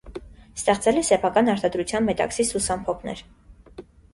[0.59, 3.25] Ստեղծել է սեփական արտադրության մետաքսից լուսամփոփներ։